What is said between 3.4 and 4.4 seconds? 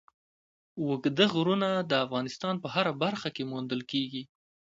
موندل کېږي.